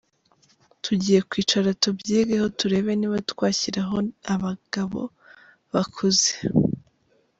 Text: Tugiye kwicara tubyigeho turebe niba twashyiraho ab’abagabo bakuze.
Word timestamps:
Tugiye 0.83 1.19
kwicara 1.29 1.69
tubyigeho 1.81 2.45
turebe 2.59 2.91
niba 2.95 3.17
twashyiraho 3.31 3.95
ab’abagabo 4.33 5.01
bakuze. 5.73 6.31